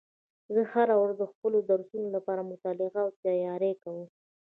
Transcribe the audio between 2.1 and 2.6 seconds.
لپاره